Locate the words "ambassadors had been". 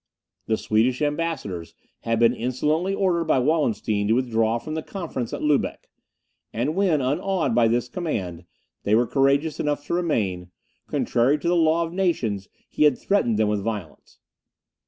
1.03-2.33